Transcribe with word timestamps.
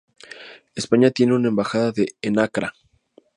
España 0.73 1.11
tiene 1.11 1.35
una 1.35 1.49
embajada 1.49 1.93
en 2.23 2.39
Accra. 2.39 2.73